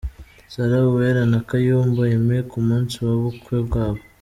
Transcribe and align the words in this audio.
Sarah 0.51 0.81
Uwera 0.89 1.23
na 1.31 1.39
Kayumba 1.49 2.01
Aime 2.07 2.37
ku 2.51 2.57
munsi 2.67 2.95
w'ubukwe 3.05 3.55
bwabo. 3.67 4.01